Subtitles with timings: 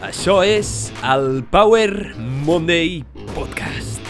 [0.00, 2.14] Això és el Power
[2.46, 3.02] Monday
[3.34, 4.00] Podcast.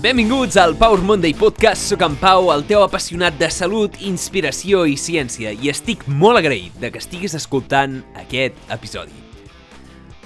[0.00, 1.84] Benvinguts al Power Monday Podcast.
[1.92, 6.80] Soc en Pau, el teu apassionat de salut, inspiració i ciència, i estic molt agraït
[6.80, 9.12] de que estiguis escoltant aquest episodi.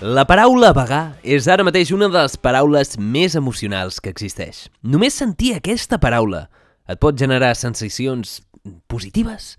[0.07, 4.69] La paraula vegà és ara mateix una de les paraules més emocionals que existeix.
[4.87, 6.47] Només sentir aquesta paraula
[6.89, 8.43] et pot generar sensacions
[8.87, 9.55] positives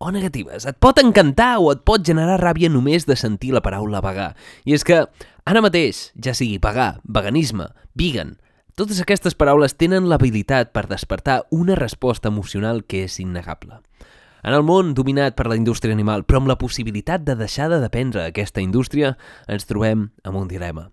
[0.00, 0.64] o negatives.
[0.66, 4.32] Et pot encantar o et pot generar ràbia només de sentir la paraula vegà.
[4.64, 5.02] I és que
[5.44, 8.38] ara mateix, ja sigui vegà, veganisme, vegan,
[8.80, 13.82] totes aquestes paraules tenen l'habilitat per despertar una resposta emocional que és innegable.
[14.40, 17.82] En el món dominat per la indústria animal, però amb la possibilitat de deixar de
[17.82, 19.18] dependre d'aquesta indústria,
[19.52, 20.88] ens trobem amb un dilema.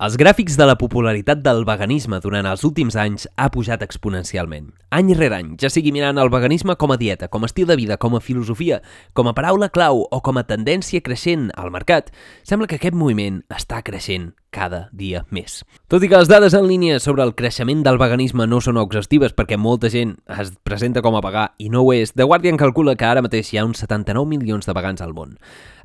[0.00, 4.70] Els gràfics de la popularitat del veganisme durant els últims anys ha pujat exponencialment.
[4.96, 7.76] Any rere any, ja sigui mirant el veganisme com a dieta, com a estil de
[7.76, 8.80] vida, com a filosofia,
[9.12, 12.08] com a paraula clau o com a tendència creixent al mercat,
[12.48, 15.62] sembla que aquest moviment està creixent cada dia més.
[15.90, 19.34] Tot i que les dades en línia sobre el creixement del veganisme no són exhaustives
[19.36, 22.96] perquè molta gent es presenta com a vegà i no ho és, The Guardian calcula
[22.98, 25.36] que ara mateix hi ha uns 79 milions de vegans al món.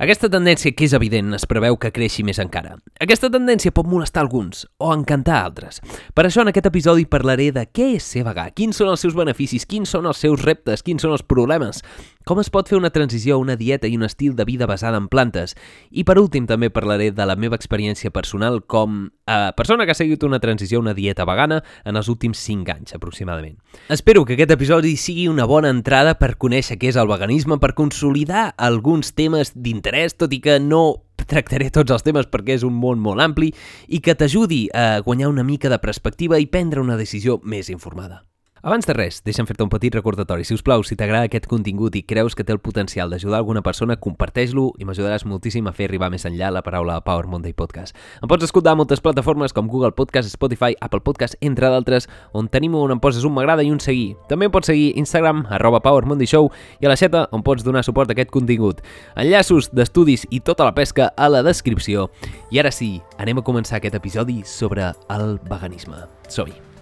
[0.02, 2.76] Aquesta tendència, que és evident, es preveu que creixi més encara.
[3.00, 5.80] Aquesta tendència pot molestar alguns o encantar altres.
[6.14, 9.16] Per això en aquest episodi parlaré de què és ser vegà, quins són els seus
[9.16, 11.84] beneficis, quins són els seus reptes, quins són els problemes,
[12.26, 14.98] com es pot fer una transició a una dieta i un estil de vida basada
[14.98, 15.54] en plantes?
[15.92, 20.00] I per últim també parlaré de la meva experiència personal com a persona que ha
[20.00, 23.60] seguit una transició a una dieta vegana en els últims 5 anys aproximadament.
[23.94, 27.76] Espero que aquest episodi sigui una bona entrada per conèixer què és el veganisme, per
[27.78, 32.74] consolidar alguns temes d'interès, tot i que no tractaré tots els temes perquè és un
[32.74, 33.54] món molt ampli
[33.88, 38.26] i que t'ajudi a guanyar una mica de perspectiva i prendre una decisió més informada.
[38.66, 40.42] Abans de res, deixa'm fer-te un petit recordatori.
[40.42, 43.62] Si us plau, si t'agrada aquest contingut i creus que té el potencial d'ajudar alguna
[43.62, 47.94] persona, comparteix-lo i m'ajudaràs moltíssim a fer arribar més enllà la paraula Power Monday Podcast.
[48.26, 52.50] Em pots escoltar a moltes plataformes com Google Podcast, Spotify, Apple Podcast, entre d'altres, on
[52.50, 54.16] tenim on em poses un m'agrada i un seguir.
[54.34, 56.50] També pots seguir Instagram, arroba Power Monday Show,
[56.82, 58.82] i a la xeta on pots donar suport a aquest contingut.
[59.14, 62.10] Enllaços d'estudis i tota la pesca a la descripció.
[62.50, 66.08] I ara sí, anem a començar aquest episodi sobre el veganisme.
[66.26, 66.75] Som-hi!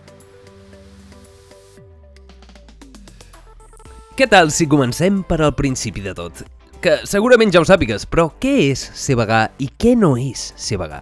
[4.13, 6.43] Què tal si comencem per al principi de tot?
[6.85, 10.77] Que segurament ja ho sàpigues, però què és ser vegà i què no és ser
[10.77, 10.99] vegà?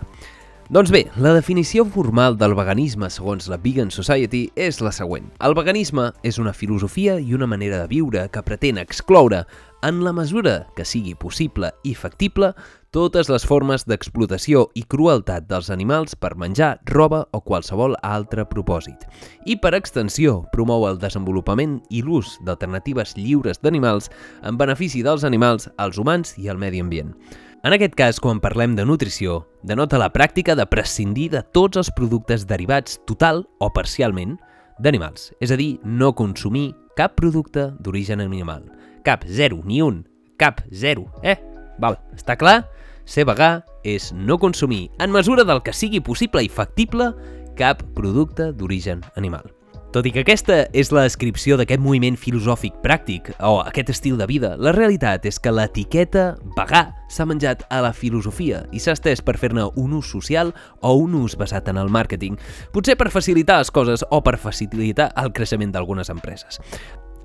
[0.71, 5.27] Doncs bé, la definició formal del veganisme segons la Vegan Society és la següent.
[5.43, 9.43] El veganisme és una filosofia i una manera de viure que pretén excloure,
[9.81, 12.51] en la mesura que sigui possible i factible,
[12.91, 19.07] totes les formes d'explotació i crueltat dels animals per menjar, roba o qualsevol altre propòsit.
[19.47, 24.11] I per extensió, promou el desenvolupament i l'ús d'alternatives lliures d'animals
[24.43, 27.15] en benefici dels animals, els humans i el medi ambient.
[27.63, 31.91] En aquest cas, quan parlem de nutrició, denota la pràctica de prescindir de tots els
[31.93, 34.39] productes derivats total o parcialment
[34.81, 38.65] d'animals, és a dir, no consumir cap producte d'origen animal.
[39.03, 40.03] Cap, zero, ni un,
[40.37, 41.37] cap, zero, eh?
[41.81, 42.59] Val, està clar?
[43.05, 47.09] Ser vegà és no consumir, en mesura del que sigui possible i factible,
[47.57, 49.49] cap producte d'origen animal.
[49.91, 54.27] Tot i que aquesta és la descripció d'aquest moviment filosòfic pràctic o aquest estil de
[54.29, 59.19] vida, la realitat és que l'etiqueta vegà s'ha menjat a la filosofia i s'ha estès
[59.19, 62.39] per fer-ne un ús social o un ús basat en el màrqueting,
[62.71, 66.63] potser per facilitar les coses o per facilitar el creixement d'algunes empreses.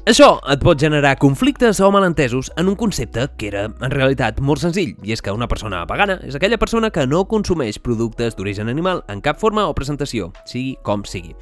[0.06, 4.62] Això et pot generar conflictes o malentesos en un concepte que era, en realitat, molt
[4.62, 8.70] senzill, i és que una persona vegana és aquella persona que no consumeix productes d'origen
[8.70, 11.34] animal en cap forma o presentació, sigui com sigui.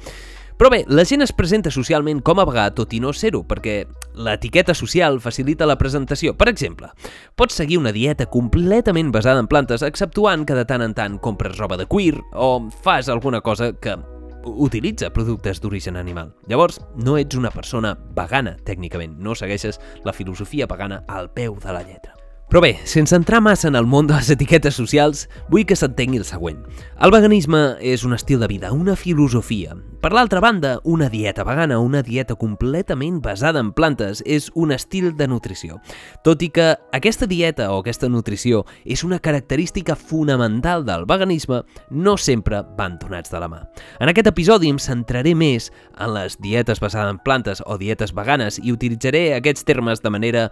[0.57, 3.83] Però bé, la gent es presenta socialment com a vegà tot i no ser-ho, perquè
[4.17, 6.33] l'etiqueta social facilita la presentació.
[6.33, 6.89] Per exemple,
[7.37, 11.59] pots seguir una dieta completament basada en plantes, exceptuant que de tant en tant compres
[11.61, 13.99] roba de cuir o fas alguna cosa que
[14.45, 16.33] utilitza productes d'origen animal.
[16.47, 19.17] Llavors, no ets una persona vegana, tècnicament.
[19.19, 22.24] No segueixes la filosofia vegana al peu de la lletra.
[22.45, 26.21] Però bé, sense entrar massa en el món de les etiquetes socials, vull que s'entengui
[26.21, 26.59] el següent.
[27.01, 29.73] El veganisme és un estil de vida, una filosofia.
[30.05, 35.15] Per l'altra banda, una dieta vegana, una dieta completament basada en plantes, és un estil
[35.17, 35.79] de nutrició.
[36.23, 42.15] Tot i que aquesta dieta o aquesta nutrició és una característica fonamental del veganisme, no
[42.15, 43.63] sempre van donats de la mà.
[43.97, 48.61] En aquest episodi em centraré més en les dietes basades en plantes o dietes veganes
[48.61, 50.49] i utilitzaré aquests termes de manera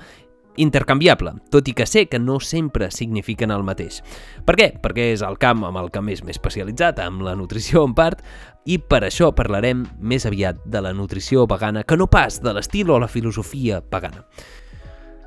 [0.58, 4.02] intercanviable, tot i que sé que no sempre signifiquen el mateix.
[4.46, 4.70] Per què?
[4.84, 8.24] Perquè és el camp amb el que més m'he especialitzat, amb la nutrició en part,
[8.66, 12.92] i per això parlarem més aviat de la nutrició vegana que no pas de l'estil
[12.92, 14.24] o la filosofia pagana.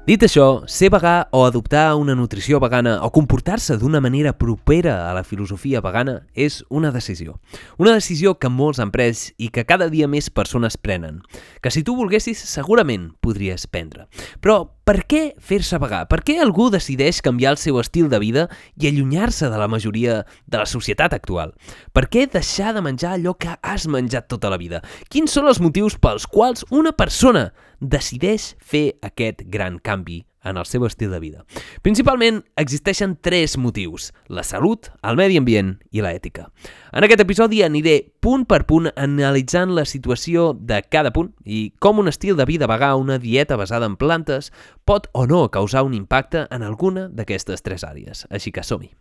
[0.07, 5.15] Dit això, ser vegà o adoptar una nutrició vegana o comportar-se d'una manera propera a
[5.17, 7.41] la filosofia vegana és una decisió.
[7.77, 11.25] Una decisió que molts han pres i que cada dia més persones prenen.
[11.59, 14.07] Que si tu volguessis, segurament podries prendre.
[14.39, 16.05] Però per què fer-se vegà?
[16.07, 18.45] Per què algú decideix canviar el seu estil de vida
[18.79, 21.57] i allunyar-se de la majoria de la societat actual?
[21.91, 24.85] Per què deixar de menjar allò que has menjat tota la vida?
[25.11, 27.49] Quins són els motius pels quals una persona
[27.81, 31.45] decideix fer aquest gran canvi en el seu estil de vida.
[31.83, 36.49] Principalment existeixen tres motius, la salut, el medi ambient i l'ètica.
[36.97, 42.01] En aquest episodi aniré punt per punt analitzant la situació de cada punt i com
[42.03, 44.53] un estil de vida vegà una dieta basada en plantes
[44.85, 48.27] pot o no causar un impacte en alguna d'aquestes tres àrees.
[48.31, 48.95] Així que som-hi.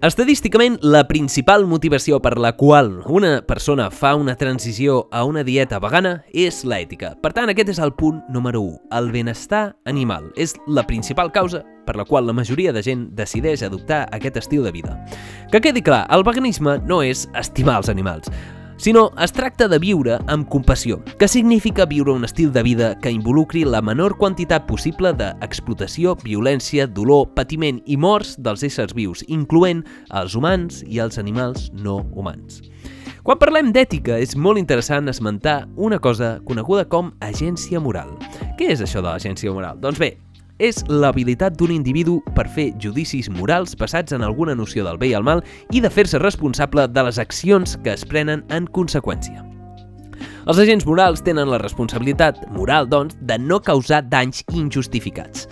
[0.00, 5.76] Estadísticament, la principal motivació per la qual una persona fa una transició a una dieta
[5.76, 7.10] vegana és l'ètica.
[7.20, 8.78] Per tant, aquest és el punt número 1.
[8.96, 13.60] El benestar animal és la principal causa per la qual la majoria de gent decideix
[13.60, 14.96] adoptar aquest estil de vida.
[15.52, 18.32] Que quedi clar, el veganisme no és estimar els animals
[18.80, 23.10] sinó es tracta de viure amb compassió, que significa viure un estil de vida que
[23.12, 29.84] involucri la menor quantitat possible d'explotació, violència, dolor, patiment i morts dels éssers vius, incloent
[30.16, 32.62] els humans i els animals no humans.
[33.20, 38.16] Quan parlem d'ètica, és molt interessant esmentar una cosa coneguda com agència moral.
[38.56, 39.76] Què és això de l'agència moral?
[39.76, 40.14] Doncs bé,
[40.60, 45.16] és l'habilitat d'un individu per fer judicis morals basats en alguna noció del bé i
[45.18, 45.42] el mal
[45.72, 49.42] i de fer-se responsable de les accions que es prenen en conseqüència.
[50.46, 55.46] Els agents morals tenen la responsabilitat moral, doncs, de no causar danys injustificats.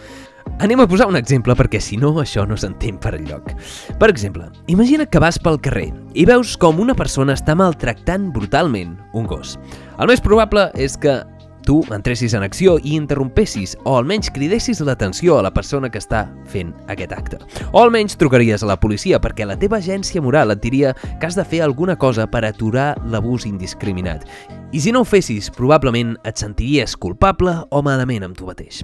[0.58, 3.52] Anem a posar un exemple perquè si no això no s'entén per enlloc.
[4.00, 8.96] Per exemple, imagina que vas pel carrer i veus com una persona està maltractant brutalment
[9.14, 9.54] un gos.
[10.00, 11.20] El més probable és que
[11.68, 16.22] tu entressis en acció i interrompessis o almenys cridessis l'atenció a la persona que està
[16.48, 17.40] fent aquest acte.
[17.74, 21.36] O almenys trucaries a la policia perquè la teva agència moral et diria que has
[21.36, 24.24] de fer alguna cosa per aturar l'abús indiscriminat.
[24.72, 28.80] I si no ho fessis, probablement et sentiries culpable o malament amb tu mateix.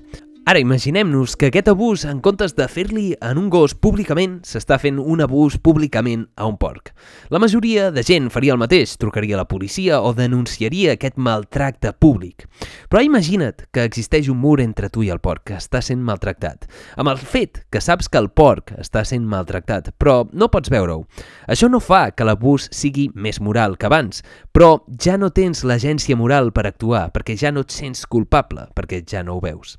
[0.47, 4.99] Ara imaginem-nos que aquest abús, en comptes de fer-li en un gos públicament, s'està fent
[5.01, 6.91] un abús públicament a un porc.
[7.33, 11.95] La majoria de gent faria el mateix, trucaria a la policia o denunciaria aquest maltracte
[11.97, 12.45] públic.
[12.93, 16.69] Però imagina't que existeix un mur entre tu i el porc que està sent maltractat.
[17.01, 21.07] Amb el fet que saps que el porc està sent maltractat, però no pots veure-ho.
[21.49, 24.21] Això no fa que l'abús sigui més moral que abans,
[24.53, 29.01] però ja no tens l'agència moral per actuar, perquè ja no et sents culpable, perquè
[29.09, 29.79] ja no ho veus.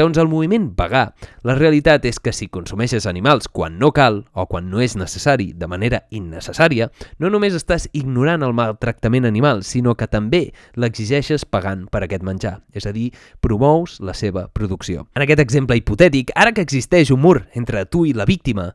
[0.00, 1.02] Segons el moviment vegà,
[1.44, 5.50] la realitat és que si consumeixes animals quan no cal o quan no és necessari
[5.52, 6.86] de manera innecessària,
[7.20, 10.40] no només estàs ignorant el maltractament animal, sinó que també
[10.80, 13.10] l'exigeixes pagant per aquest menjar, és a dir,
[13.44, 15.04] promous la seva producció.
[15.12, 18.70] En aquest exemple hipotètic, ara que existeix un mur entre tu i la víctima,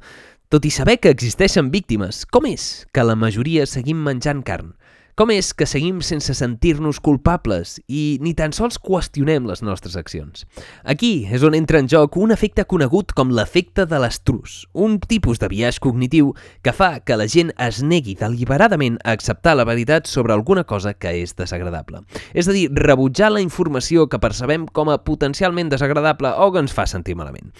[0.53, 4.75] tot i saber que existeixen víctimes, com és que la majoria seguim menjant carn?
[5.15, 10.43] Com és que seguim sense sentir-nos culpables i ni tan sols qüestionem les nostres accions?
[10.83, 15.39] Aquí és on entra en joc un efecte conegut com l'efecte de l'estrus, un tipus
[15.39, 16.33] de viatge cognitiu
[16.67, 20.91] que fa que la gent es negui deliberadament a acceptar la veritat sobre alguna cosa
[20.99, 22.03] que és desagradable.
[22.35, 26.75] És a dir, rebutjar la informació que percebem com a potencialment desagradable o que ens
[26.75, 27.55] fa sentir malament.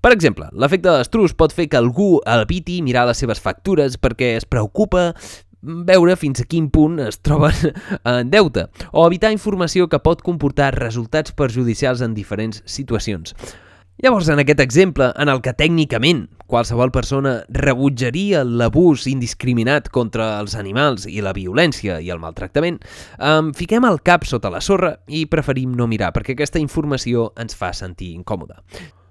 [0.00, 4.36] Per exemple, l'efecte de l'estrus pot fer que algú eviti mirar les seves factures perquè
[4.38, 5.10] es preocupa
[5.62, 7.74] veure fins a quin punt es troben
[8.04, 13.34] en deute o evitar informació que pot comportar resultats perjudicials en diferents situacions.
[14.00, 20.54] Llavors, en aquest exemple, en el que tècnicament qualsevol persona rebutjaria l'abús indiscriminat contra els
[20.56, 22.80] animals i la violència i el maltractament,
[23.20, 27.52] em fiquem el cap sota la sorra i preferim no mirar perquè aquesta informació ens
[27.52, 28.56] fa sentir incòmode.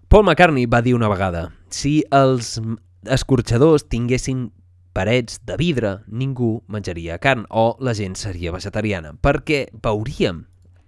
[0.10, 2.58] Paul McCartney va dir una vegada si els
[3.06, 4.48] escorxadors tinguessin
[4.94, 10.46] parets de vidre, ningú menjaria carn o la gent seria vegetariana, perquè veuríem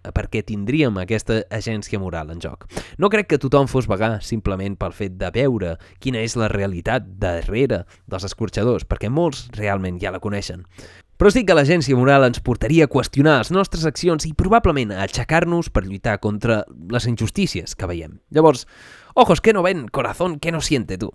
[0.10, 2.66] perquè tindríem aquesta agència moral en joc.
[2.98, 7.06] No crec que tothom fos vegà simplement pel fet de veure quina és la realitat
[7.22, 10.66] darrere dels escorxadors, perquè molts realment ja la coneixen.
[11.22, 15.04] Però sí que l'agència moral ens portaria a qüestionar les nostres accions i probablement a
[15.06, 18.18] aixecar-nos per lluitar contra les injustícies que veiem.
[18.34, 18.66] Llavors,
[19.14, 21.12] ojos que no ven, corazón que no siente, tu.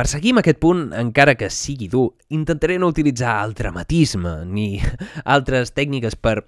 [0.00, 4.78] Per seguir amb aquest punt, encara que sigui dur, intentaré no utilitzar el dramatisme ni
[5.34, 6.38] altres tècniques per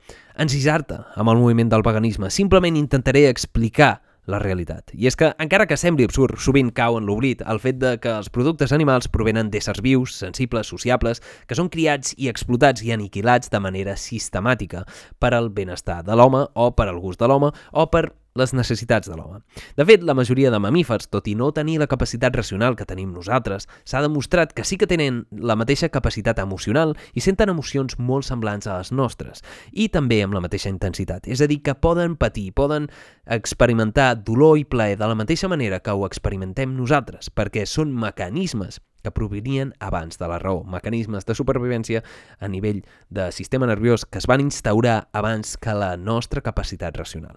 [0.40, 2.30] encisar-te amb el moviment del veganisme.
[2.32, 3.90] Simplement intentaré explicar
[4.24, 4.94] la realitat.
[4.96, 8.16] I és que, encara que sembli absurd, sovint cau en l'oblit el fet de que
[8.22, 13.52] els productes animals provenen d'éssers vius, sensibles, sociables, que són criats i explotats i aniquilats
[13.52, 14.86] de manera sistemàtica
[15.20, 19.08] per al benestar de l'home o per al gust de l'home o per les necessitats
[19.08, 19.40] de l'home.
[19.76, 23.12] De fet, la majoria de mamífers, tot i no tenir la capacitat racional que tenim
[23.12, 28.28] nosaltres, s'ha demostrat que sí que tenen la mateixa capacitat emocional i senten emocions molt
[28.28, 31.28] semblants a les nostres, i també amb la mateixa intensitat.
[31.28, 32.88] És a dir, que poden patir, poden
[33.26, 38.80] experimentar dolor i plaer de la mateixa manera que ho experimentem nosaltres, perquè són mecanismes
[39.02, 42.02] que provenien abans de la raó, mecanismes de supervivència
[42.38, 47.36] a nivell de sistema nerviós que es van instaurar abans que la nostra capacitat racional.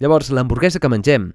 [0.00, 1.26] Llavors, l'hamburguesa que mengem,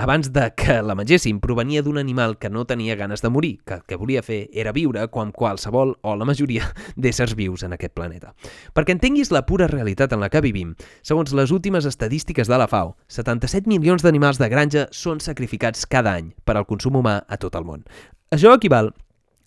[0.00, 3.74] abans de que la mengéssim, provenia d'un animal que no tenia ganes de morir, que
[3.74, 7.92] el que volia fer era viure com qualsevol o la majoria d'éssers vius en aquest
[7.92, 8.32] planeta.
[8.72, 10.72] Perquè entenguis la pura realitat en la que vivim,
[11.04, 16.16] segons les últimes estadístiques de la FAO, 77 milions d'animals de granja són sacrificats cada
[16.16, 17.84] any per al consum humà a tot el món.
[18.32, 18.94] Això equival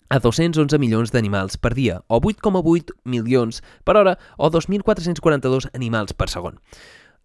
[0.08, 6.30] a 211 milions d'animals per dia, o 8,8 milions per hora, o 2.442 animals per
[6.30, 6.62] segon.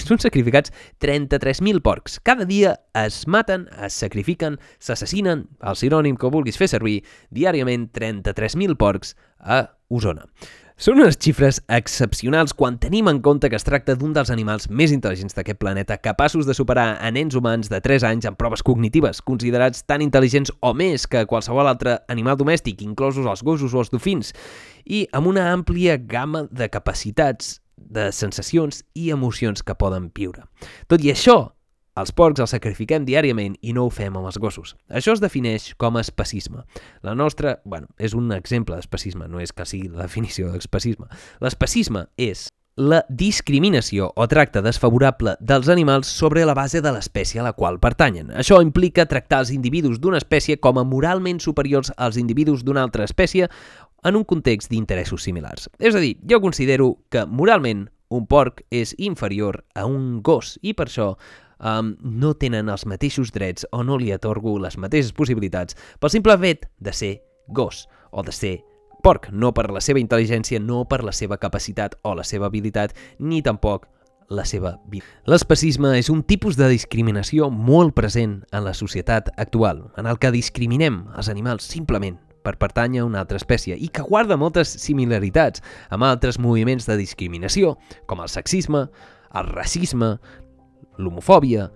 [0.07, 2.19] són sacrificats 33.000 porcs.
[2.25, 7.01] Cada dia es maten, es sacrifiquen, s'assassinen, el sinònim que vulguis fer servir,
[7.33, 10.27] diàriament 33.000 porcs a Osona.
[10.77, 14.91] Són unes xifres excepcionals quan tenim en compte que es tracta d'un dels animals més
[14.93, 19.23] intel·ligents d'aquest planeta, capaços de superar a nens humans de 3 anys en proves cognitives,
[19.25, 23.89] considerats tan intel·ligents o més que qualsevol altre animal domèstic, inclosos els gossos o els
[23.89, 24.35] dofins,
[24.85, 30.43] i amb una àmplia gamma de capacitats, de sensacions i emocions que poden viure.
[30.91, 31.37] Tot i això,
[31.97, 34.75] els porcs els sacrifiquem diàriament i no ho fem amb els gossos.
[34.89, 36.65] Això es defineix com a especisme.
[37.01, 41.09] La nostra, bueno, és un exemple d'especisme, no és que sigui la definició d'especisme.
[41.41, 47.45] L'especisme és la discriminació o tracte desfavorable dels animals sobre la base de l'espècie a
[47.47, 48.29] la qual pertanyen.
[48.37, 53.03] Això implica tractar els individus d'una espècie com a moralment superiors als individus d'una altra
[53.09, 53.49] espècie
[54.07, 55.69] en un context d'interessos similars.
[55.79, 60.73] És a dir, jo considero que moralment un porc és inferior a un gos i
[60.73, 61.11] per això
[61.59, 66.37] um, no tenen els mateixos drets o no li atorgo les mateixes possibilitats pel simple
[66.39, 67.13] fet de ser
[67.47, 68.55] gos o de ser
[69.03, 72.95] porc, no per la seva intel·ligència, no per la seva capacitat o la seva habilitat,
[73.19, 73.85] ni tampoc
[74.27, 75.05] la seva vida.
[75.29, 80.33] L'especisme és un tipus de discriminació molt present en la societat actual, en el que
[80.35, 85.63] discriminem els animals simplement per pertànyer a una altra espècie i que guarda moltes similaritats
[85.91, 87.75] amb altres moviments de discriminació,
[88.07, 88.87] com el sexisme,
[89.35, 90.15] el racisme,
[90.97, 91.67] l'homofòbia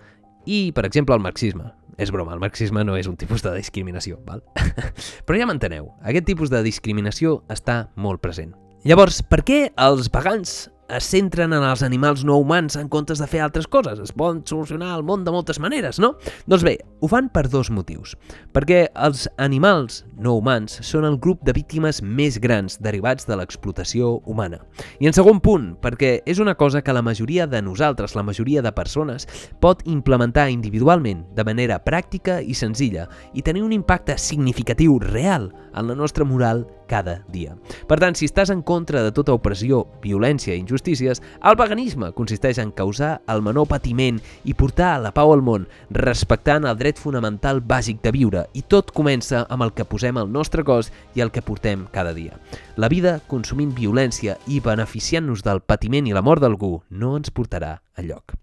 [0.47, 1.69] i, per exemple, el marxisme.
[2.01, 4.41] És broma, el marxisme no és un tipus de discriminació, val?
[5.27, 8.55] Però ja m'enteneu, aquest tipus de discriminació està molt present.
[8.87, 13.27] Llavors, per què els vegans es centren en els animals no humans en comptes de
[13.29, 14.00] fer altres coses.
[14.00, 16.15] Es poden solucionar el món de moltes maneres, no?
[16.50, 18.15] Doncs bé, ho fan per dos motius.
[18.53, 24.17] Perquè els animals no humans són el grup de víctimes més grans derivats de l'explotació
[24.25, 24.62] humana.
[25.00, 28.62] I en segon punt, perquè és una cosa que la majoria de nosaltres, la majoria
[28.62, 29.27] de persones,
[29.62, 35.88] pot implementar individualment de manera pràctica i senzilla i tenir un impacte significatiu real en
[35.88, 37.55] la nostra moral cada dia.
[37.88, 42.60] Per tant, si estàs en contra de tota opressió, violència i injustícies, el veganisme consisteix
[42.60, 47.63] en causar el menor patiment i portar la pau al món, respectant el dret fonamental
[47.63, 51.31] bàsic de viure, i tot comença amb el que posem al nostre cos i el
[51.31, 52.36] que portem cada dia.
[52.75, 57.77] La vida, consumint violència i beneficiant-nos del patiment i la mort d'algú, no ens portarà
[57.95, 58.36] a lloc.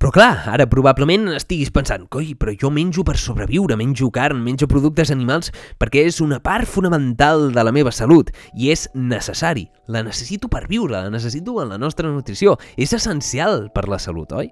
[0.00, 4.64] Però clar, ara probablement estiguis pensant coi, però jo menjo per sobreviure, menjo carn, menjo
[4.64, 9.66] productes animals perquè és una part fonamental de la meva salut i és necessari.
[9.92, 12.56] La necessito per viure, la necessito en la nostra nutrició.
[12.80, 14.48] És essencial per la salut, oi?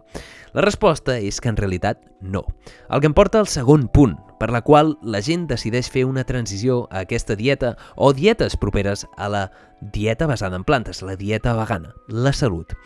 [0.52, 2.44] La resposta és que en realitat no.
[2.92, 6.28] El que em porta al segon punt, per la qual la gent decideix fer una
[6.28, 9.48] transició a aquesta dieta o dietes properes a la
[9.80, 12.76] dieta basada en plantes, la dieta vegana, la salut.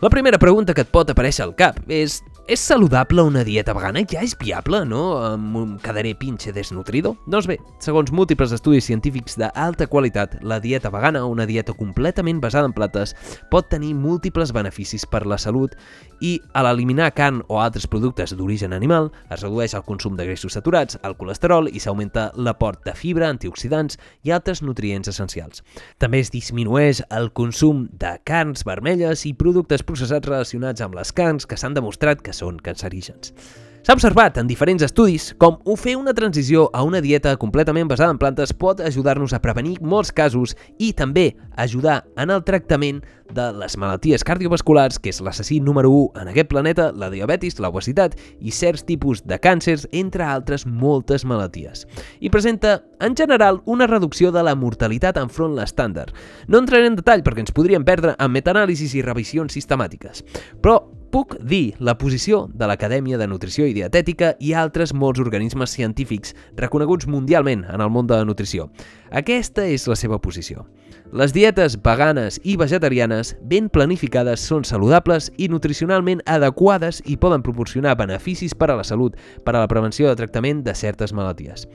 [0.00, 4.00] La primera pregunta que et pot aparèixer al cap és És saludable una dieta vegana?
[4.10, 5.04] Ja és viable, no?
[5.22, 7.12] Em quedaré pinche desnutrido?
[7.30, 12.66] Doncs bé, segons múltiples estudis científics d'alta qualitat, la dieta vegana, una dieta completament basada
[12.66, 13.14] en plantes,
[13.54, 15.76] pot tenir múltiples beneficis per la salut
[16.18, 20.58] i a l'eliminar carn o altres productes d'origen animal es redueix el consum de greixos
[20.58, 23.94] saturats, el colesterol i s'augmenta l'aport de fibra, antioxidants
[24.26, 25.62] i altres nutrients essencials.
[26.02, 31.46] També es disminueix el consum de carns vermelles i productes processats relacionats amb les carns
[31.46, 33.34] que s'han demostrat que són cancerígens.
[33.80, 38.12] S'ha observat en diferents estudis com ho fer una transició a una dieta completament basada
[38.12, 43.00] en plantes pot ajudar-nos a prevenir molts casos i també ajudar en el tractament
[43.34, 48.16] de les malalties cardiovasculars, que és l'assassí número 1 en aquest planeta, la diabetis, l'obesitat
[48.40, 51.86] i certs tipus de càncers, entre altres moltes malalties.
[52.20, 56.14] I presenta, en general, una reducció de la mortalitat enfront l'estàndard.
[56.48, 60.24] No entraré en detall perquè ens podríem perdre en metanàlisis i revisions sistemàtiques,
[60.60, 65.74] però puc dir la posició de l'Acadèmia de Nutrició i Dietètica i altres molts organismes
[65.74, 68.70] científics reconeguts mundialment en el món de la nutrició.
[69.10, 70.68] Aquesta és la seva posició.
[71.10, 77.96] Les dietes veganes i vegetarianes ben planificades són saludables i nutricionalment adequades i poden proporcionar
[77.98, 81.66] beneficis per a la salut, per a la prevenció de tractament de certes malalties.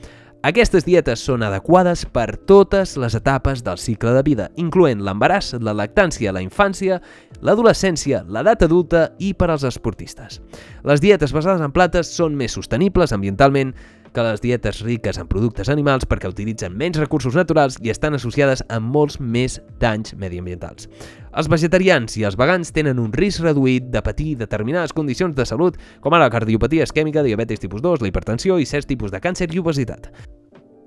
[0.46, 5.74] Aquestes dietes són adequades per totes les etapes del cicle de vida, incloent l'embaràs, la
[5.74, 7.00] lactància, la infància,
[7.42, 10.40] l'adolescència, l'edat adulta i per als esportistes.
[10.86, 13.74] Les dietes basades en plantes són més sostenibles ambientalment
[14.16, 18.62] que les dietes riques en productes animals perquè utilitzen menys recursos naturals i estan associades
[18.72, 20.88] amb molts més danys mediambientals.
[21.36, 25.76] Els vegetarians i els vegans tenen un risc reduït de patir determinades condicions de salut,
[26.00, 29.50] com ara la cardiopatia isquèmica, diabetis tipus 2, la hipertensió i certs tipus de càncer
[29.52, 30.08] i obesitat.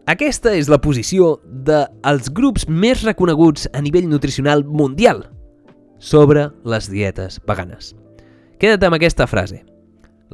[0.10, 5.28] Aquesta és la posició dels grups més reconeguts a nivell nutricional mundial
[6.02, 7.94] sobre les dietes veganes.
[8.58, 9.62] Queda't amb aquesta frase.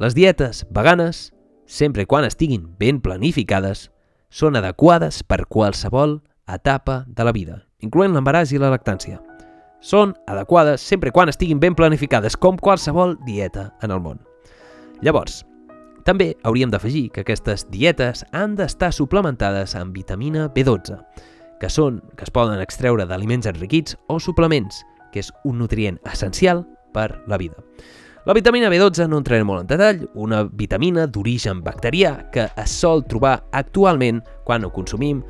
[0.00, 1.26] Les dietes veganes,
[1.66, 3.90] sempre quan estiguin ben planificades,
[4.30, 9.18] són adequades per qualsevol etapa de la vida, incloent l'embaràs i la lactància.
[9.82, 14.22] Són adequades sempre quan estiguin ben planificades, com qualsevol dieta en el món.
[15.02, 15.42] Llavors,
[16.06, 20.96] també hauríem d'afegir que aquestes dietes han d'estar suplementades amb vitamina B12,
[21.60, 26.64] que són que es poden extreure d'aliments enriquits o suplements, que és un nutrient essencial
[26.94, 27.58] per la vida.
[28.26, 33.04] La vitamina B12 no entraré molt en detall, una vitamina d'origen bacterià que es sol
[33.06, 35.20] trobar actualment quan ho consumim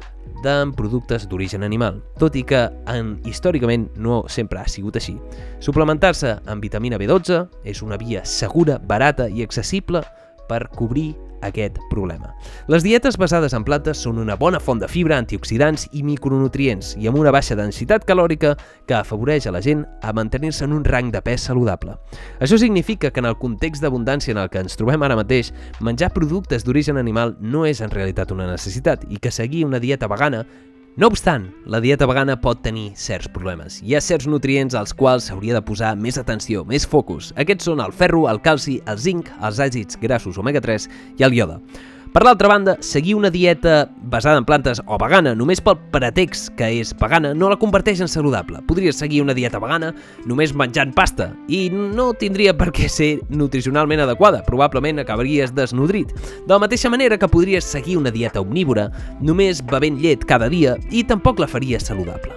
[0.41, 5.19] de productes d'origen animal, tot i que en, històricament no sempre ha sigut així.
[5.61, 10.01] Suplementar-se amb vitamina B12 és una via segura, barata i accessible
[10.49, 11.11] per cobrir
[11.43, 12.35] aquest problema.
[12.69, 17.09] Les dietes basades en plantes són una bona font de fibra, antioxidants i micronutrients i
[17.11, 18.55] amb una baixa densitat calòrica
[18.87, 21.97] que afavoreix a la gent a mantenir-se en un rang de pes saludable.
[22.41, 26.13] Això significa que en el context d'abundància en el que ens trobem ara mateix, menjar
[26.15, 30.45] productes d'origen animal no és en realitat una necessitat i que seguir una dieta vegana
[30.97, 33.83] no obstant, la dieta vegana pot tenir certs problemes.
[33.85, 37.35] Hi ha certs nutrients als quals s'hauria de posar més atenció, més focus.
[37.37, 40.89] Aquests són el ferro, el calci, el zinc, els àcids grassos omega-3
[41.21, 41.59] i el iode.
[42.17, 46.71] Per l'altra banda, seguir una dieta basada en plantes o vegana només pel pretext que
[46.79, 48.63] és vegana no la converteix en saludable.
[48.65, 49.91] Podries seguir una dieta vegana
[50.25, 56.15] només menjant pasta i no tindria per què ser nutricionalment adequada, probablement acabaries desnodrit.
[56.47, 58.87] De la mateixa manera que podries seguir una dieta omnívora
[59.21, 62.33] només bevent llet cada dia i tampoc la faries saludable.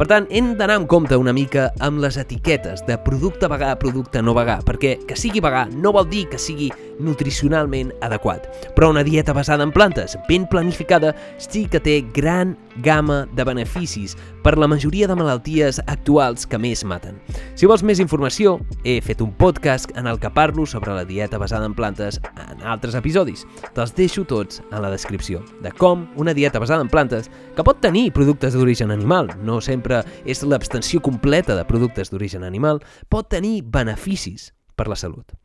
[0.00, 4.22] Per tant, hem d'anar amb compte una mica amb les etiquetes de producte vegà, producte
[4.24, 6.70] no vegà, perquè que sigui vegà no vol dir que sigui
[7.04, 8.46] nutricionalment adequat.
[8.72, 14.16] Però una dieta basada en plantes, ben planificada, sí que té gran gamma de beneficis
[14.44, 17.18] per la majoria de malalties actuals que més maten.
[17.54, 21.38] Si vols més informació, he fet un podcast en el que parlo sobre la dieta
[21.38, 23.44] basada en plantes en altres episodis.
[23.76, 27.80] Te'ls deixo tots a la descripció, de com una dieta basada en plantes, que pot
[27.84, 33.60] tenir productes d'origen animal, no sempre és l'abstenció completa de productes d'origen animal, pot tenir
[33.62, 35.36] beneficis per la salut.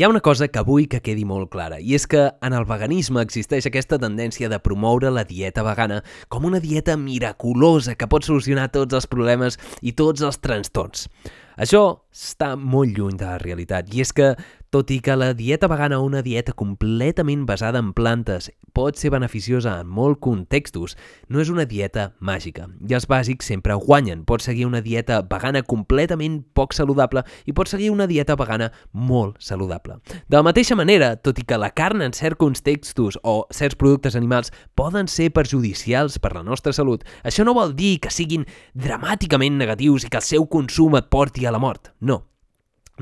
[0.00, 2.64] Hi ha una cosa que vull que quedi molt clara, i és que en el
[2.64, 5.98] veganisme existeix aquesta tendència de promoure la dieta vegana
[6.32, 11.04] com una dieta miraculosa que pot solucionar tots els problemes i tots els trastorns.
[11.60, 11.82] Això
[12.16, 14.30] està molt lluny de la realitat, i és que
[14.70, 19.10] tot i que la dieta vegana o una dieta completament basada en plantes pot ser
[19.10, 20.94] beneficiosa en molts contextos,
[21.26, 22.68] no és una dieta màgica.
[22.86, 24.22] I els bàsics sempre guanyen.
[24.28, 29.42] Pots seguir una dieta vegana completament poc saludable i pots seguir una dieta vegana molt
[29.42, 29.98] saludable.
[30.30, 34.14] De la mateixa manera, tot i que la carn en certs contextos o certs productes
[34.14, 38.46] animals poden ser perjudicials per la nostra salut, això no vol dir que siguin
[38.78, 41.90] dramàticament negatius i que el seu consum et porti a la mort.
[41.98, 42.29] No,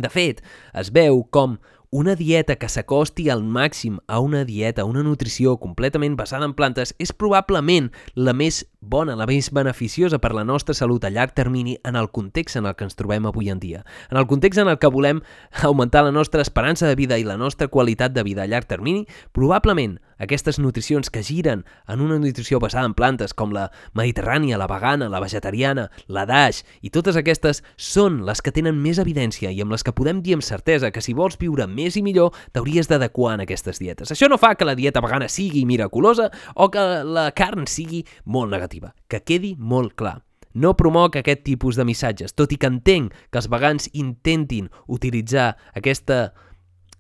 [0.03, 0.43] de fet,
[0.75, 1.59] es veu com
[1.91, 6.93] una dieta que s'acosti al màxim a una dieta, una nutrició completament basada en plantes
[7.01, 11.79] és probablement la més bona, la més beneficiosa per la nostra salut a llarg termini
[11.89, 13.87] en el context en el que ens trobem avui en dia.
[14.11, 15.23] En el context en el que volem
[15.63, 19.07] augmentar la nostra esperança de vida i la nostra qualitat de vida a llarg termini,
[19.33, 24.69] probablement aquestes nutricions que giren en una nutrició basada en plantes com la mediterrània, la
[24.71, 29.63] vegana, la vegetariana, la DASH i totes aquestes són les que tenen més evidència i
[29.63, 32.91] amb les que podem dir amb certesa que si vols viure més i millor t'hauries
[32.91, 34.13] d'adequar en aquestes dietes.
[34.13, 38.51] Això no fa que la dieta vegana sigui miraculosa o que la carn sigui molt
[38.53, 38.95] negativa.
[39.09, 40.19] Que quedi molt clar.
[40.59, 45.53] No promoc aquest tipus de missatges, tot i que entenc que els vegans intentin utilitzar
[45.77, 46.33] aquesta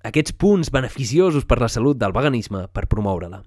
[0.06, 3.42] aquests punts beneficiosos per la salut del veganisme per promoure-la.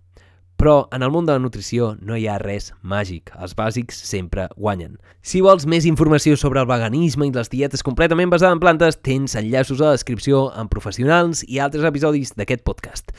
[0.62, 4.46] Però en el món de la nutrició no hi ha res màgic, els bàsics sempre
[4.58, 5.00] guanyen.
[5.26, 9.34] Si vols més informació sobre el veganisme i les dietes completament basades en plantes, tens
[9.40, 13.10] enllaços a la descripció amb professionals i altres episodis d'aquest podcast.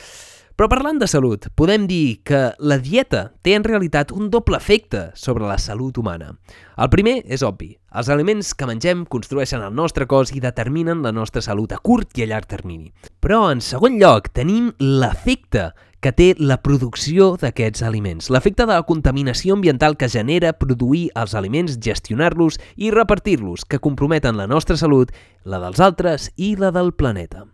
[0.63, 5.01] Però parlant de salut, podem dir que la dieta té en realitat un doble efecte
[5.19, 6.37] sobre la salut humana.
[6.79, 7.73] El primer és obvi.
[7.91, 12.15] Els aliments que mengem construeixen el nostre cos i determinen la nostra salut a curt
[12.15, 12.93] i a llarg termini.
[13.19, 18.85] Però, en segon lloc, tenim l'efecte que té la producció d'aquests aliments, l'efecte de la
[18.87, 25.11] contaminació ambiental que genera produir els aliments, gestionar-los i repartir-los, que comprometen la nostra salut,
[25.43, 27.49] la dels altres i la del planeta.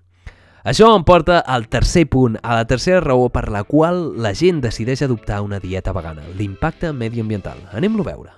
[0.68, 4.58] Això em porta al tercer punt, a la tercera raó per la qual la gent
[4.60, 7.62] decideix adoptar una dieta vegana, l'impacte mediambiental.
[7.72, 8.34] Anem-lo a veure.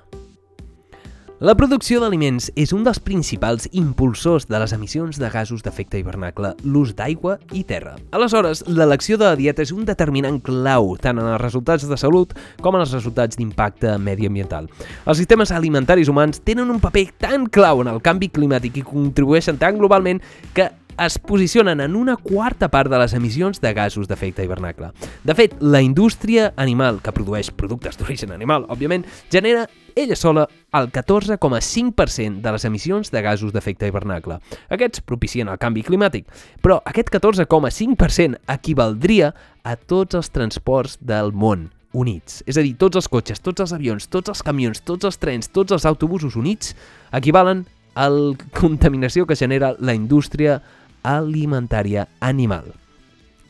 [1.40, 6.52] La producció d'aliments és un dels principals impulsors de les emissions de gasos d'efecte hivernacle,
[6.62, 7.96] l'ús d'aigua i terra.
[8.14, 12.36] Aleshores, l'elecció de la dieta és un determinant clau tant en els resultats de salut
[12.60, 14.70] com en els resultats d'impacte mediambiental.
[15.02, 19.58] Els sistemes alimentaris humans tenen un paper tan clau en el canvi climàtic i contribueixen
[19.58, 20.22] tan globalment
[20.54, 20.68] que
[21.00, 24.90] es posicionen en una quarta part de les emissions de gasos d'efecte hivernacle.
[25.24, 29.64] De fet, la indústria animal, que produeix productes d'origen animal, òbviament, genera
[29.96, 34.38] ella sola el 14,5% de les emissions de gasos d'efecte hivernacle.
[34.68, 36.28] Aquests propicien el canvi climàtic,
[36.60, 39.32] però aquest 14,5% equivaldria
[39.64, 42.44] a tots els transports del món units.
[42.46, 45.48] És a dir, tots els cotxes, tots els avions, tots els camions, tots els trens,
[45.48, 46.76] tots els autobusos units
[47.16, 50.60] equivalen a la contaminació que genera la indústria
[51.02, 52.72] alimentària animal.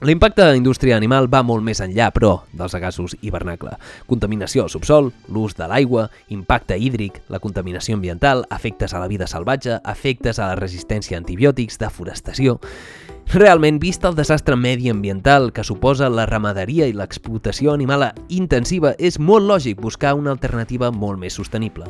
[0.00, 3.74] L'impacte de la indústria animal va molt més enllà, però, dels gasos hivernacle.
[4.08, 9.28] Contaminació al subsol, l'ús de l'aigua, impacte hídric, la contaminació ambiental, efectes a la vida
[9.28, 12.56] salvatge, efectes a la resistència a antibiòtics, deforestació...
[13.30, 19.46] Realment, vist el desastre mediambiental que suposa la ramaderia i l'explotació animal intensiva, és molt
[19.46, 21.86] lògic buscar una alternativa molt més sostenible.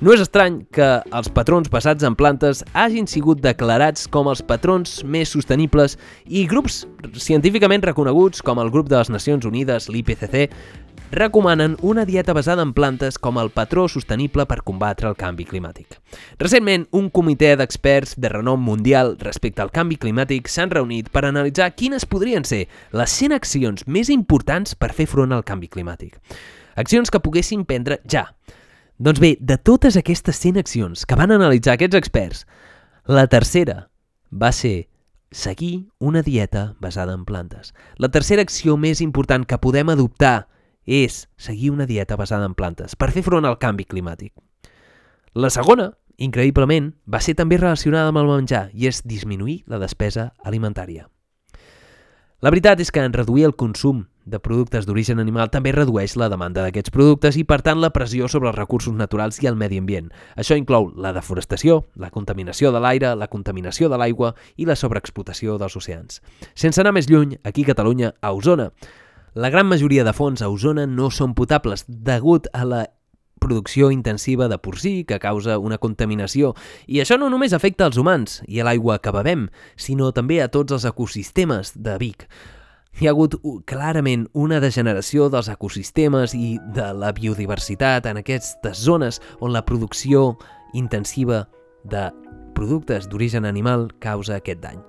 [0.00, 5.02] No és estrany que els patrons basats en plantes hagin sigut declarats com els patrons
[5.04, 6.86] més sostenibles i grups
[7.20, 10.48] científicament reconeguts com el grup de les Nacions Unides, l'IPCC,
[11.10, 15.96] recomanen una dieta basada en plantes com el patró sostenible per combatre el canvi climàtic.
[16.38, 21.70] Recentment, un comitè d'experts de renom mundial respecte al canvi climàtic s'han reunit per analitzar
[21.76, 26.18] quines podrien ser les 100 accions més importants per fer front al canvi climàtic.
[26.76, 28.28] Accions que poguessin prendre ja.
[28.98, 32.44] Doncs bé, de totes aquestes 100 accions que van analitzar aquests experts,
[33.06, 33.88] la tercera
[34.30, 34.88] va ser
[35.30, 37.74] seguir una dieta basada en plantes.
[37.96, 40.48] La tercera acció més important que podem adoptar
[40.88, 44.32] és seguir una dieta basada en plantes per fer front al canvi climàtic.
[45.36, 50.32] La segona, increïblement, va ser també relacionada amb el menjar i és disminuir la despesa
[50.42, 51.06] alimentària.
[52.40, 56.28] La veritat és que en reduir el consum de productes d'origen animal també redueix la
[56.30, 59.80] demanda d'aquests productes i, per tant, la pressió sobre els recursos naturals i el medi
[59.82, 60.12] ambient.
[60.36, 65.58] Això inclou la deforestació, la contaminació de l'aire, la contaminació de l'aigua i la sobreexplotació
[65.58, 66.22] dels oceans.
[66.54, 68.70] Sense anar més lluny, aquí a Catalunya, a Osona,
[69.38, 72.80] la gran majoria de fonts a Osona no són potables degut a la
[73.38, 76.56] producció intensiva de porcí que causa una contaminació.
[76.90, 79.46] I això no només afecta als humans i a l'aigua que bevem,
[79.78, 82.26] sinó també a tots els ecosistemes de Vic.
[82.98, 83.38] Hi ha hagut
[83.70, 90.32] clarament una degeneració dels ecosistemes i de la biodiversitat en aquestes zones on la producció
[90.74, 91.44] intensiva
[91.86, 92.08] de
[92.58, 94.80] productes d'origen animal causa aquest dany.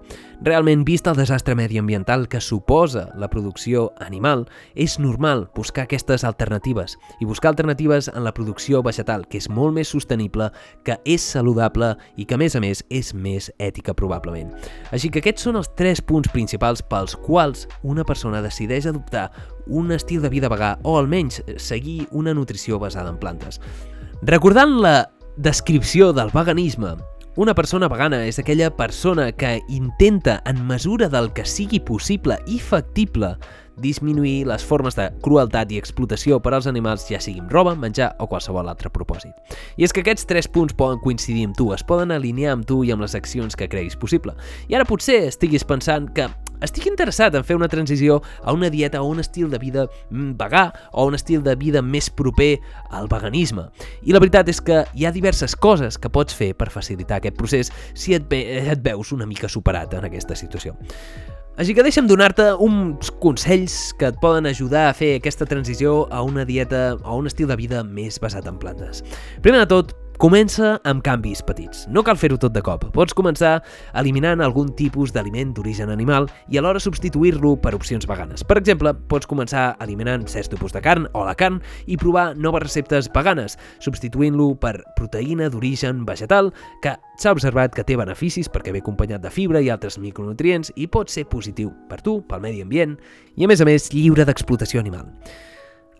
[0.42, 6.96] Realment, vist el desastre mediambiental que suposa la producció animal, és normal buscar aquestes alternatives
[7.20, 10.50] i buscar alternatives en la producció vegetal, que és molt més sostenible,
[10.88, 14.50] que és saludable i que, a més a més, és més ètica probablement.
[14.96, 19.30] Així que aquests són els tres punts principals pels quals una persona decideix adoptar
[19.68, 23.62] un estil de vida vegà o almenys seguir una nutrició basada en plantes.
[24.24, 26.98] Recordant la descripció del veganisme,
[27.40, 32.58] una persona vegana és aquella persona que intenta, en mesura del que sigui possible i
[32.60, 33.30] factible,
[33.82, 38.12] disminuir les formes de crueltat i explotació per als animals, ja sigui amb roba, menjar
[38.20, 39.34] o qualsevol altre propòsit.
[39.78, 42.84] I és que aquests tres punts poden coincidir amb tu, es poden alinear amb tu
[42.84, 44.36] i amb les accions que creguis possible.
[44.70, 46.30] I ara potser estiguis pensant que
[46.66, 50.36] estic interessat en fer una transició a una dieta o un estil de vida mm,
[50.40, 52.58] vegà o un estil de vida més proper
[52.92, 53.70] al veganisme.
[54.04, 57.40] I la veritat és que hi ha diverses coses que pots fer per facilitar aquest
[57.40, 60.76] procés si et, ve, et veus una mica superat en aquesta situació.
[61.60, 66.22] Així que deixa'm donar-te uns consells que et poden ajudar a fer aquesta transició a
[66.24, 69.04] una dieta o un estil de vida més basat en plantes.
[69.44, 71.86] Primer de tot, Comença amb canvis petits.
[71.88, 72.82] No cal fer-ho tot de cop.
[72.92, 73.62] Pots començar
[74.02, 78.44] eliminant algun tipus d'aliment d'origen animal i alhora substituir-lo per opcions veganes.
[78.44, 82.66] Per exemple, pots començar eliminant certs tipus de carn o la carn i provar noves
[82.66, 86.52] receptes veganes, substituint-lo per proteïna d'origen vegetal
[86.84, 90.90] que s'ha observat que té beneficis perquè ve acompanyat de fibra i altres micronutrients i
[90.92, 93.00] pot ser positiu per tu, pel medi ambient
[93.38, 95.08] i, a més a més, lliure d'explotació animal.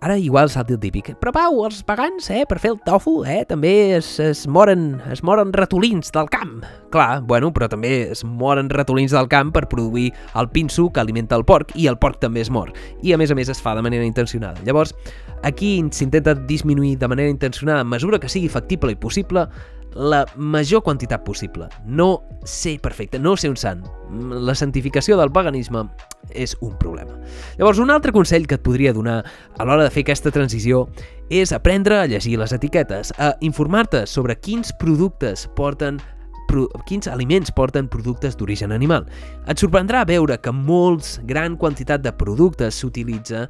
[0.02, 1.12] Ara igual salta el típic.
[1.20, 5.22] Però Pau, els vegans, eh, per fer el tofu, eh, també es, es, moren, es
[5.28, 6.64] moren ratolins del camp.
[6.94, 11.36] Clar, bueno, però també es moren ratolins del camp per produir el pinso que alimenta
[11.36, 12.72] el porc i el porc també es mor.
[13.04, 14.64] I a més a més es fa de manera intencionada.
[14.64, 14.96] Llavors,
[15.44, 19.50] aquí s'intenta disminuir de manera intencionada, a mesura que sigui factible i possible,
[19.96, 21.68] la major quantitat possible.
[21.86, 23.84] No ser perfecte, no ser un sant.
[24.10, 25.88] La santificació del paganisme
[26.30, 27.18] és un problema.
[27.58, 29.24] Llavors, un altre consell que et podria donar
[29.58, 30.88] a l'hora de fer aquesta transició
[31.30, 36.00] és aprendre a llegir les etiquetes, a informar-te sobre quins productes porten
[36.90, 39.06] quins aliments porten productes d'origen animal.
[39.46, 43.44] Et sorprendrà veure que molts, gran quantitat de productes s'utilitza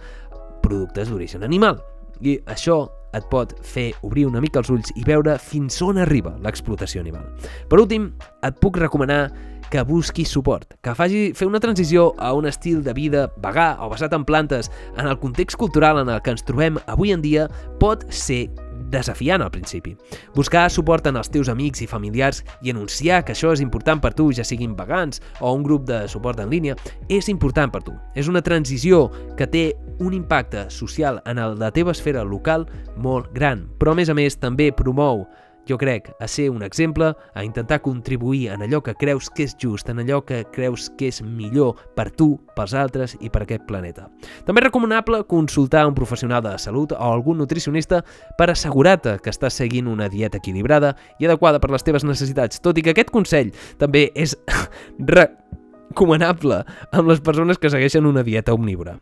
[0.59, 1.79] productes d'origen animal.
[2.19, 6.35] I això et pot fer obrir una mica els ulls i veure fins on arriba
[6.43, 7.25] l'explotació animal.
[7.69, 8.11] Per últim,
[8.45, 9.29] et puc recomanar
[9.69, 13.89] que busquis suport, que faci fer una transició a un estil de vida vegà o
[13.91, 17.45] basat en plantes en el context cultural en el que ens trobem avui en dia
[17.81, 18.47] pot ser
[18.91, 19.95] desafiant al principi.
[20.35, 24.13] Buscar suport en els teus amics i familiars i anunciar que això és important per
[24.17, 26.77] tu, ja siguin vegans o un grup de suport en línia,
[27.09, 27.95] és important per tu.
[28.15, 29.65] És una transició que té
[29.99, 34.39] un impacte social en la teva esfera local molt gran, però a més a més
[34.39, 35.27] també promou
[35.69, 39.55] jo crec, a ser un exemple, a intentar contribuir en allò que creus que és
[39.61, 43.67] just, en allò que creus que és millor per tu, pels altres i per aquest
[43.69, 44.07] planeta.
[44.47, 48.01] També és recomanable consultar un professional de la salut o algun nutricionista
[48.37, 52.77] per assegurar-te que estàs seguint una dieta equilibrada i adequada per les teves necessitats, tot
[52.77, 54.35] i que aquest consell també és
[55.19, 58.99] recomanable amb les persones que segueixen una dieta omnívora.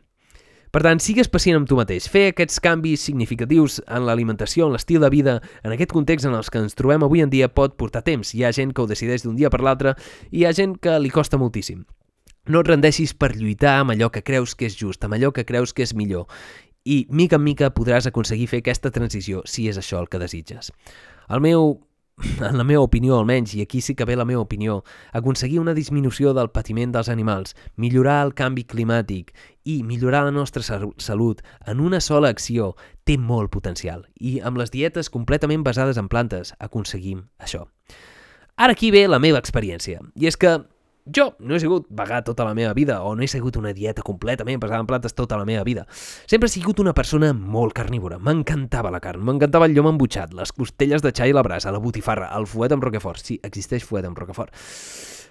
[0.78, 2.06] Per tant, sigues pacient amb tu mateix.
[2.06, 5.34] Fer aquests canvis significatius en l'alimentació, en l'estil de vida,
[5.66, 8.36] en aquest context en els que ens trobem avui en dia pot portar temps.
[8.38, 9.96] Hi ha gent que ho decideix d'un dia per l'altre
[10.30, 11.82] i hi ha gent que li costa moltíssim.
[12.46, 15.48] No et rendeixis per lluitar amb allò que creus que és just, amb allò que
[15.50, 16.30] creus que és millor.
[16.86, 20.70] I, mica en mica, podràs aconseguir fer aquesta transició si és això el que desitges.
[21.34, 21.80] El meu
[22.39, 25.73] en la meva opinió almenys, i aquí sí que ve la meva opinió, aconseguir una
[25.73, 31.80] disminució del patiment dels animals, millorar el canvi climàtic i millorar la nostra salut en
[31.80, 32.75] una sola acció
[33.06, 37.67] té molt potencial i amb les dietes completament basades en plantes aconseguim això.
[38.58, 40.58] Ara aquí ve la meva experiència, i és que
[41.15, 44.04] jo no he sigut vegà tota la meva vida o no he sigut una dieta
[44.06, 45.86] completament basada en plantes tota la meva vida.
[46.26, 48.20] Sempre he sigut una persona molt carnívora.
[48.20, 51.84] M'encantava la carn, m'encantava el llom embutxat, les costelles de xai a la brasa, la
[51.84, 53.24] botifarra, el fuet amb roquefort.
[53.24, 54.54] Sí, existeix fuet amb roquefort.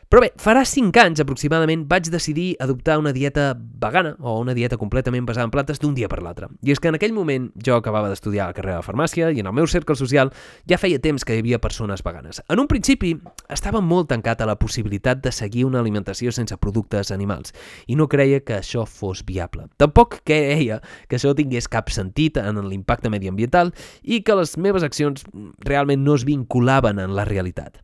[0.07, 4.77] Però bé, farà 5 anys aproximadament vaig decidir adoptar una dieta vegana o una dieta
[4.79, 6.47] completament basada en plantes d'un dia per l'altre.
[6.63, 9.49] I és que en aquell moment jo acabava d'estudiar la carrera de farmàcia i en
[9.51, 10.31] el meu cercle social
[10.71, 12.39] ja feia temps que hi havia persones veganes.
[12.47, 13.17] En un principi
[13.51, 17.51] estava molt tancat a la possibilitat de seguir una alimentació sense productes animals
[17.91, 19.67] i no creia que això fos viable.
[19.77, 25.27] Tampoc creia que això tingués cap sentit en l'impacte mediambiental i que les meves accions
[25.67, 27.83] realment no es vinculaven en la realitat.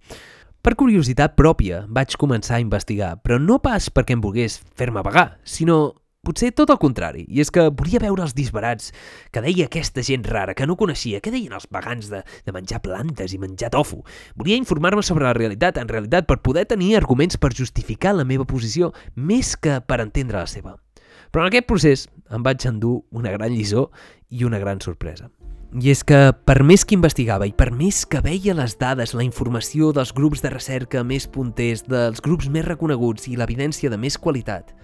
[0.63, 5.25] Per curiositat pròpia vaig començar a investigar, però no pas perquè em volgués fer-me vegà,
[5.43, 8.93] sinó potser tot el contrari, i és que volia veure els disbarats
[9.35, 12.79] que deia aquesta gent rara que no coneixia, que deien els vegans de, de menjar
[12.87, 14.05] plantes i menjar tofu.
[14.39, 18.47] Volia informar-me sobre la realitat, en realitat, per poder tenir arguments per justificar la meva
[18.47, 20.79] posició més que per entendre la seva.
[21.35, 23.89] Però en aquest procés em vaig endur una gran lliçó
[24.31, 25.27] i una gran sorpresa.
[25.73, 29.25] I és que, per més que investigava i per més que veia les dades, la
[29.25, 34.19] informació dels grups de recerca més punters, dels grups més reconeguts i l'evidència de més
[34.21, 34.75] qualitat,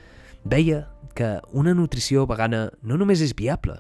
[0.49, 3.77] veia que una nutrició vegana no només és viable,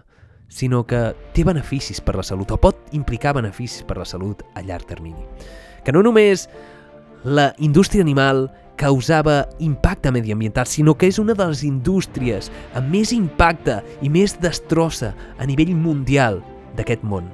[0.52, 4.60] sinó que té beneficis per la salut o pot implicar beneficis per la salut a
[4.60, 5.24] llarg termini.
[5.86, 6.44] Que no només
[7.24, 13.16] la indústria animal causava impacte mediambiental, sinó que és una de les indústries amb més
[13.16, 16.42] impacte i més destrossa a nivell mundial
[16.78, 17.28] d'aquest món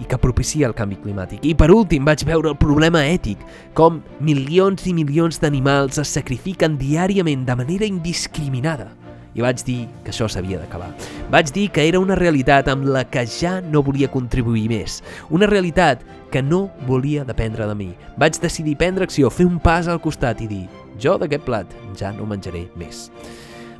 [0.00, 1.44] i que propicia el canvi climàtic.
[1.44, 3.42] I per últim vaig veure el problema ètic,
[3.76, 8.88] com milions i milions d'animals es sacrifiquen diàriament de manera indiscriminada.
[9.36, 10.88] I vaig dir que això s'havia d'acabar.
[11.30, 15.04] Vaig dir que era una realitat amb la que ja no volia contribuir més.
[15.30, 17.92] Una realitat que no volia dependre de mi.
[18.18, 20.64] Vaig decidir prendre acció, fer un pas al costat i dir
[21.00, 23.08] jo d'aquest plat ja no menjaré més.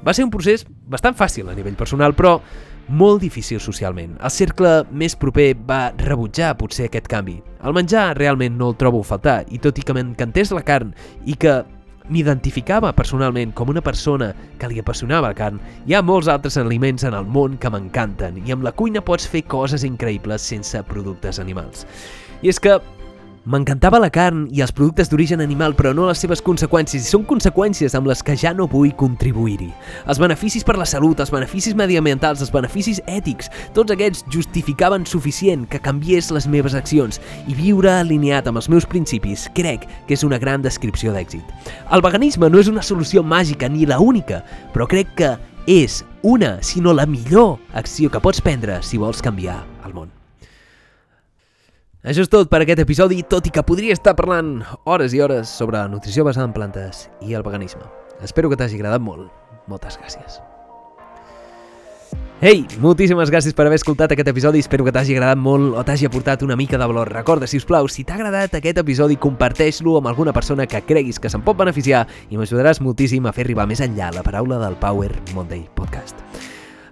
[0.06, 2.38] Va ser un procés bastant fàcil a nivell personal, però
[2.90, 4.16] molt difícil socialment.
[4.18, 7.36] El cercle més proper va rebutjar potser aquest canvi.
[7.62, 10.94] El menjar realment no el trobo a faltar, i tot i que m'encantés la carn
[11.28, 11.60] i que
[12.10, 17.04] m'identificava personalment com una persona que li apassionava la carn, hi ha molts altres aliments
[17.06, 21.38] en el món que m'encanten i amb la cuina pots fer coses increïbles sense productes
[21.38, 21.86] animals.
[22.42, 22.80] I és que
[23.48, 27.22] M'encantava la carn i els productes d'origen animal, però no les seves conseqüències, i són
[27.24, 29.70] conseqüències amb les que ja no vull contribuir-hi.
[30.12, 35.64] Els beneficis per la salut, els beneficis mediambientals, els beneficis ètics, tots aquests justificaven suficient
[35.72, 37.16] que canviés les meves accions
[37.48, 41.56] i viure alineat amb els meus principis crec que és una gran descripció d'èxit.
[41.88, 44.44] El veganisme no és una solució màgica ni la única,
[44.76, 49.62] però crec que és una, sinó la millor acció que pots prendre si vols canviar
[49.86, 50.19] el món.
[52.00, 55.50] Això és tot per aquest episodi, tot i que podria estar parlant hores i hores
[55.52, 57.84] sobre la nutrició basada en plantes i el veganisme.
[58.24, 59.28] Espero que t'hagi agradat molt.
[59.68, 60.38] Moltes gràcies.
[62.40, 66.08] Ei, moltíssimes gràcies per haver escoltat aquest episodi, espero que t'hagi agradat molt o t'hagi
[66.08, 67.12] aportat una mica de valor.
[67.12, 71.20] Recorda, si us plau, si t'ha agradat aquest episodi, comparteix-lo amb alguna persona que creguis
[71.20, 74.80] que se'n pot beneficiar i m'ajudaràs moltíssim a fer arribar més enllà la paraula del
[74.80, 76.24] Power Monday Podcast.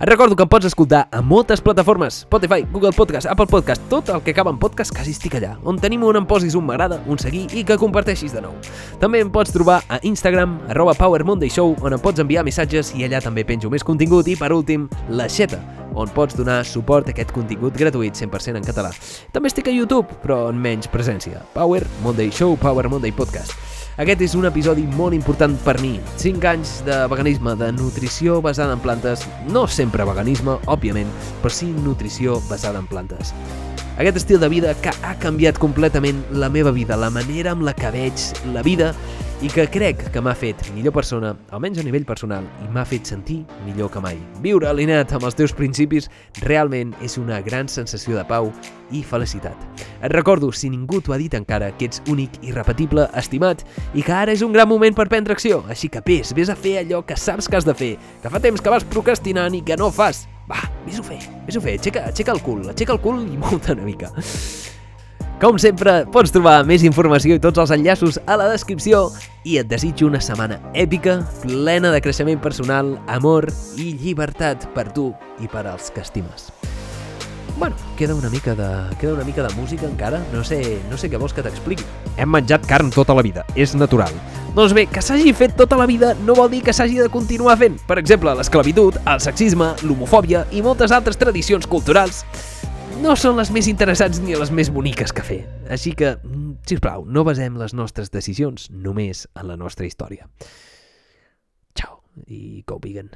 [0.01, 4.09] Et recordo que em pots escoltar a moltes plataformes, Spotify, Google Podcast, Apple Podcast, tot
[4.15, 7.01] el que acaba en podcast quasi estic allà, on tenim un em posis un m'agrada,
[7.11, 8.55] un seguir i que comparteixis de nou.
[9.03, 12.93] També em pots trobar a Instagram, arroba Power Monday Show, on em pots enviar missatges
[12.95, 15.59] i allà també penjo més contingut i per últim, la xeta,
[15.99, 18.95] on pots donar suport a aquest contingut gratuït 100% en català.
[19.35, 21.43] També estic a YouTube, però en menys presència.
[21.59, 23.78] Power Monday Show, Power Monday Podcast.
[23.99, 25.97] Aquest és un episodi molt important per mi.
[26.23, 31.11] 5 anys de veganisme, de nutrició basada en plantes, no sempre veganisme, òbviament,
[31.43, 33.33] però sí nutrició basada en plantes.
[33.99, 37.75] Aquest estil de vida que ha canviat completament la meva vida, la manera amb la
[37.75, 38.93] que veig la vida
[39.39, 43.07] i que crec que m'ha fet millor persona, almenys a nivell personal, i m'ha fet
[43.07, 44.17] sentir millor que mai.
[44.43, 46.09] Viure alineat amb els teus principis
[46.43, 48.51] realment és una gran sensació de pau
[48.91, 49.55] i felicitat.
[50.03, 53.63] Et recordo, si ningú t'ho ha dit encara, que ets únic, irrepetible, estimat
[53.95, 55.61] i que ara és un gran moment per prendre acció.
[55.71, 57.93] Així que pes, vés a fer allò que saps que has de fer,
[58.25, 60.27] que fa temps que vas procrastinant i que no fas.
[60.51, 63.87] Va, vés-ho fer, vés-ho fer, aixeca, aixeca el cul, aixeca el cul i molta una
[63.87, 64.11] mica.
[65.39, 69.05] Com sempre, pots trobar més informació i tots els enllaços a la descripció
[69.47, 73.47] i et desitjo una setmana èpica, plena de creixement personal, amor
[73.79, 76.49] i llibertat per tu i per als que estimes.
[77.55, 78.67] Bueno, queda una mica de,
[78.99, 81.87] queda una mica de música encara, no sé, no sé què vols que t'expliqui.
[82.19, 84.11] Hem menjat carn tota la vida, és natural.
[84.59, 87.61] Doncs bé, que s'hagi fet tota la vida no vol dir que s'hagi de continuar
[87.63, 87.79] fent.
[87.87, 92.25] Per exemple, l'esclavitud, el sexisme, l'homofòbia i moltes altres tradicions culturals
[93.03, 95.39] no són les més interessants ni les més boniques que fer.
[95.71, 96.17] Així que,
[96.67, 100.29] si us plau, no basem les nostres decisions només en la nostra història.
[101.79, 103.13] Ciao i go vegan.